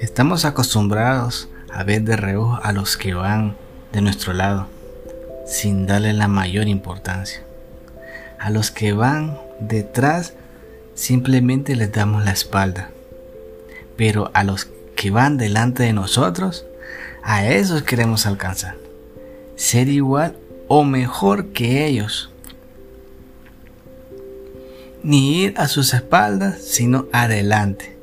[0.00, 3.58] Estamos acostumbrados a ver de reojo a los que van
[3.92, 4.66] de nuestro lado,
[5.46, 7.42] sin darle la mayor importancia.
[8.38, 10.32] A los que van detrás,
[10.94, 12.88] simplemente les damos la espalda.
[13.98, 16.64] Pero a los que van delante de nosotros,
[17.22, 18.76] a esos queremos alcanzar.
[19.54, 20.34] Ser igual
[20.66, 22.30] o mejor que ellos.
[25.02, 27.99] Ni ir a sus espaldas, sino adelante.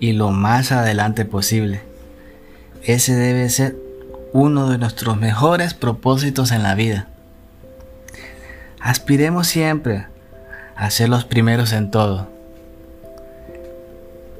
[0.00, 1.80] Y lo más adelante posible.
[2.82, 3.76] Ese debe ser
[4.32, 7.08] uno de nuestros mejores propósitos en la vida.
[8.80, 10.06] Aspiremos siempre
[10.76, 12.28] a ser los primeros en todo,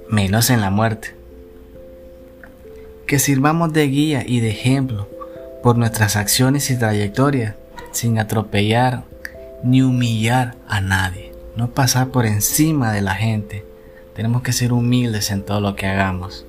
[0.08, 1.14] menos en la muerte.
[3.06, 5.08] Que sirvamos de guía y de ejemplo
[5.62, 7.54] por nuestras acciones y trayectorias,
[7.90, 9.02] sin atropellar
[9.64, 13.64] ni humillar a nadie, no pasar por encima de la gente.
[14.18, 16.44] Tenemos que ser humildes en todo lo que hagamos.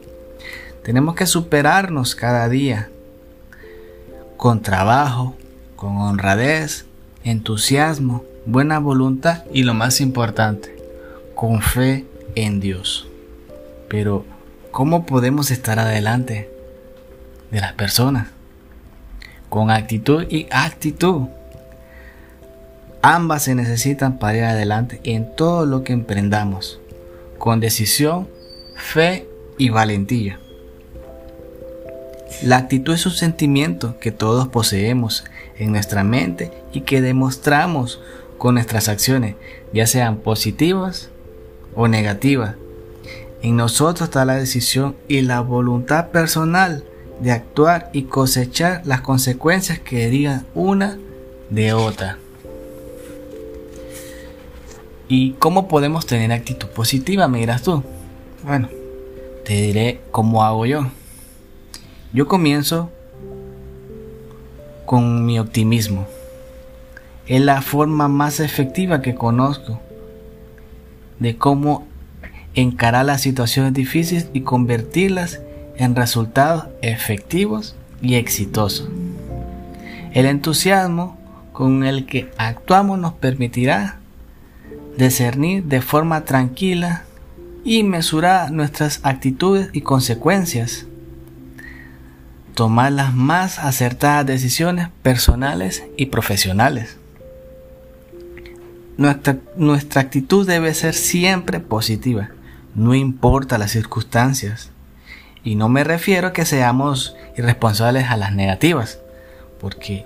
[0.84, 2.89] Tenemos que superarnos cada día
[4.38, 5.36] con trabajo,
[5.75, 6.86] con honradez,
[7.23, 10.75] entusiasmo, buena voluntad y lo más importante,
[11.36, 13.08] con fe en Dios.
[13.88, 14.25] Pero,
[14.72, 16.50] ¿cómo podemos estar adelante
[17.52, 18.30] de las personas?
[19.47, 21.28] Con actitud y actitud.
[23.03, 26.80] Ambas se necesitan para ir adelante en todo lo que emprendamos,
[27.40, 28.28] con decisión,
[28.76, 30.40] fe y valentía.
[32.44, 35.23] La actitud es un sentimiento que todos poseemos
[35.58, 38.00] en nuestra mente y que demostramos
[38.38, 39.36] con nuestras acciones,
[39.73, 41.09] ya sean positivas
[41.76, 42.56] o negativas.
[43.42, 46.84] En nosotros está la decisión y la voluntad personal
[47.20, 50.98] de actuar y cosechar las consecuencias que digan una
[51.50, 52.18] de otra.
[55.12, 57.28] ¿Y cómo podemos tener actitud positiva?
[57.28, 57.84] Me dirás tú.
[58.44, 58.70] Bueno,
[59.44, 60.86] te diré cómo hago yo.
[62.14, 62.92] Yo comienzo
[64.86, 66.06] con mi optimismo.
[67.25, 69.80] Es la forma más efectiva que conozco
[71.18, 71.88] de cómo
[72.53, 75.42] encarar las situaciones difíciles y convertirlas
[75.78, 78.88] en resultados efectivos y exitosos.
[80.14, 81.18] El entusiasmo
[81.52, 84.00] con el que actuamos nos permitirá
[85.00, 87.04] discernir de forma tranquila
[87.64, 90.86] y mesurar nuestras actitudes y consecuencias
[92.54, 96.98] tomar las más acertadas decisiones personales y profesionales.
[98.98, 102.31] Nuestra, nuestra, actitud debe ser siempre positiva,
[102.76, 104.72] no importa las circunstancias.
[105.42, 109.00] Y no me refiero a que seamos irresponsables a las negativas,
[109.62, 110.06] porque...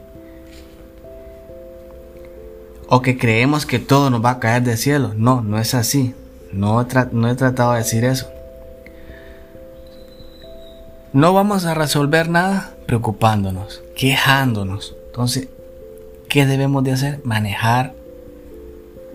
[2.95, 5.13] O que creemos que todo nos va a caer del cielo.
[5.17, 6.13] No, no es así.
[6.51, 8.29] No, he tratado de decir eso.
[11.11, 14.95] No vamos a resolver nada preocupándonos, quejándonos.
[15.07, 15.47] Entonces,
[16.29, 17.19] ¿qué debemos de hacer?
[17.23, 17.95] Manejar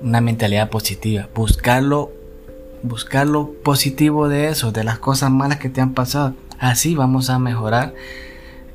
[0.03, 2.11] una mentalidad positiva, buscarlo,
[2.83, 6.35] buscar lo positivo de eso, de las cosas malas que te han pasado.
[6.59, 7.95] Así vamos a mejorar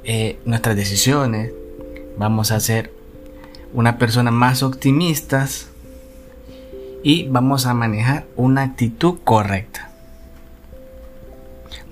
[0.06, 1.52] eh, nuestras decisiones,
[2.18, 3.03] vamos a ser
[3.74, 5.68] una persona más optimistas
[7.04, 9.90] y vamos a manejar una actitud correcta.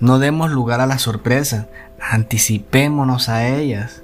[0.00, 1.68] No demos lugar a la sorpresa,
[2.00, 4.02] anticipémonos a ellas.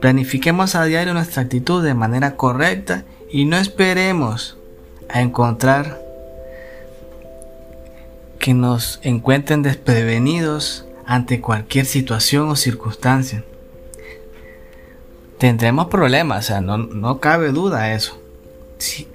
[0.00, 4.56] Planifiquemos a diario nuestra actitud de manera correcta y no esperemos
[5.08, 6.00] a encontrar
[8.38, 13.44] que nos encuentren desprevenidos ante cualquier situación o circunstancia.
[15.40, 18.20] Tendremos problemas, o sea, no, cabe duda eso.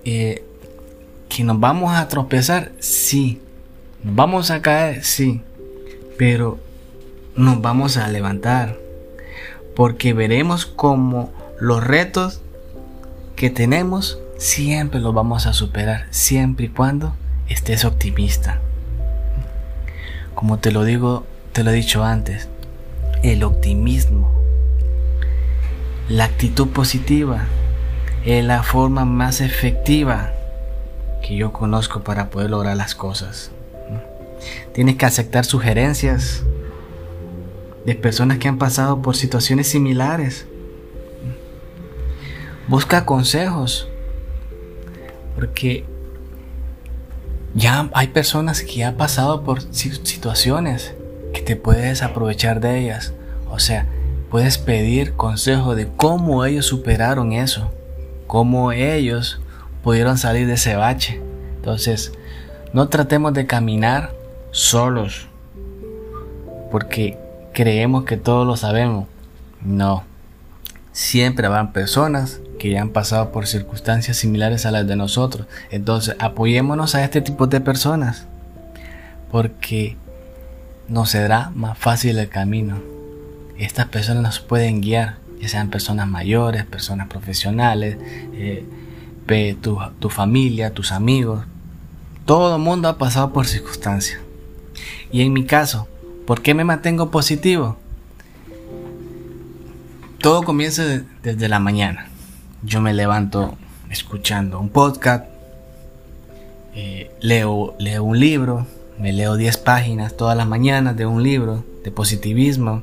[0.04, 0.44] Eh,
[1.30, 3.42] que nos vamos a tropezar, sí.
[4.04, 5.42] Nos vamos a caer, sí
[6.18, 6.60] pero
[7.36, 8.78] nos vamos a levantar
[9.76, 12.42] porque veremos como los retos
[13.36, 17.16] que tenemos siempre los vamos a superar, siempre y cuando
[17.50, 18.62] estés optimista.
[20.34, 22.48] Como te lo digo, te lo he dicho antes,
[23.24, 24.32] el optimismo,
[26.10, 27.46] la actitud positiva
[28.26, 30.32] es la forma más efectiva
[31.22, 33.52] que yo conozco para poder lograr las cosas.
[34.74, 36.44] Tienes que aceptar sugerencias
[37.86, 40.46] de personas que han pasado por situaciones similares.
[42.68, 43.88] Busca consejos.
[45.36, 45.86] Porque
[47.56, 50.94] ya hay personas que han pasado por situaciones
[51.34, 53.14] que te puedes aprovechar de ellas.
[53.50, 53.88] O sea,
[54.30, 57.72] puedes pedir consejo de cómo ellos superaron eso.
[58.28, 59.40] Cómo ellos
[59.84, 61.22] pudieron salir de ese bache.
[61.58, 62.12] Entonces,
[62.74, 64.14] no tratemos de caminar
[64.52, 65.28] solos.
[66.72, 67.18] porque
[67.54, 69.08] creemos que todo lo sabemos.
[69.62, 70.04] No.
[70.92, 75.48] Siempre habrán personas que ya han pasado por circunstancias similares a las de nosotros.
[75.72, 78.28] Entonces, apoyémonos a este tipo de personas.
[79.32, 79.96] Porque
[80.90, 82.95] nos será más fácil el camino.
[83.58, 87.98] Estas personas nos pueden guiar, ya sean personas mayores, personas profesionales,
[88.34, 88.66] eh,
[89.62, 91.46] tu, tu familia, tus amigos.
[92.26, 94.20] Todo el mundo ha pasado por circunstancias.
[95.12, 95.88] Y en mi caso,
[96.26, 97.78] ¿por qué me mantengo positivo?
[100.20, 100.84] Todo comienza
[101.24, 102.08] desde la mañana.
[102.64, 103.58] Yo me levanto
[103.92, 105.26] escuchando un podcast,
[106.74, 108.66] eh, leo, leo un libro,
[109.00, 112.82] me leo 10 páginas todas las mañanas de un libro de positivismo.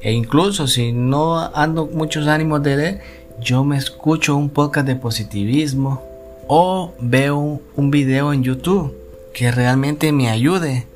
[0.00, 3.00] E incluso si no ando muchos ánimos de leer,
[3.40, 6.02] yo me escucho un podcast de positivismo
[6.46, 8.96] o veo un video en YouTube
[9.34, 10.86] que realmente me ayude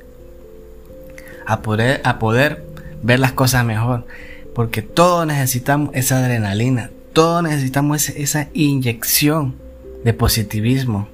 [1.45, 2.65] a poder, a poder
[3.01, 4.05] ver las cosas mejor.
[4.53, 9.55] Porque todos necesitamos esa adrenalina, todos necesitamos esa inyección
[10.03, 11.07] de positivismo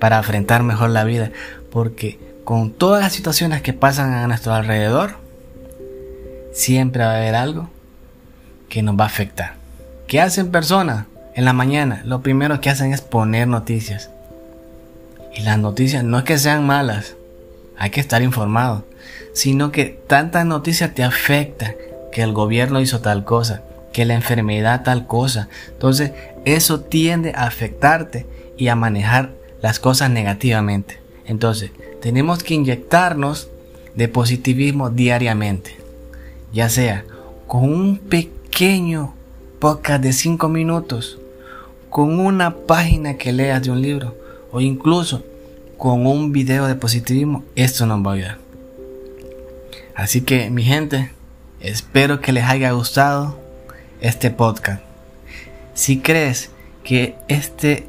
[0.00, 1.32] para enfrentar mejor la vida.
[1.70, 5.25] Porque con todas las situaciones que pasan a nuestro alrededor,
[6.56, 7.68] siempre va a haber algo
[8.70, 9.54] que nos va a afectar.
[10.06, 11.04] ¿Qué hacen personas
[11.34, 12.00] en la mañana?
[12.06, 14.08] Lo primero que hacen es poner noticias.
[15.34, 17.14] Y las noticias no es que sean malas,
[17.76, 18.86] hay que estar informado,
[19.34, 21.74] sino que tantas noticias te afectan,
[22.10, 23.62] que el gobierno hizo tal cosa,
[23.92, 25.50] que la enfermedad tal cosa.
[25.68, 26.12] Entonces,
[26.46, 28.24] eso tiende a afectarte
[28.56, 31.00] y a manejar las cosas negativamente.
[31.26, 31.70] Entonces,
[32.00, 33.50] tenemos que inyectarnos
[33.94, 35.76] de positivismo diariamente,
[36.56, 37.04] ya sea
[37.46, 39.12] con un pequeño
[39.58, 41.18] podcast de 5 minutos,
[41.90, 44.16] con una página que leas de un libro
[44.50, 45.22] o incluso
[45.76, 48.38] con un video de positivismo, esto nos va a ayudar.
[49.94, 51.10] Así que mi gente,
[51.60, 53.38] espero que les haya gustado
[54.00, 54.82] este podcast.
[55.74, 56.48] Si crees
[56.84, 57.86] que este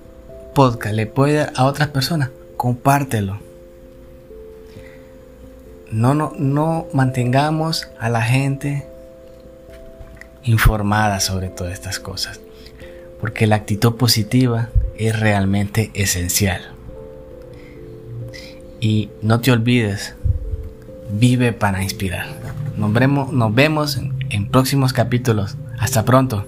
[0.54, 3.47] podcast le puede dar a otras personas, compártelo.
[5.92, 8.86] No, no, no mantengamos a la gente
[10.44, 12.40] informada sobre todas estas cosas.
[13.20, 16.62] Porque la actitud positiva es realmente esencial.
[18.80, 20.16] Y no te olvides,
[21.12, 22.28] vive para inspirar.
[22.78, 24.00] Nos vemos, nos vemos
[24.30, 25.56] en próximos capítulos.
[25.80, 26.46] Hasta pronto.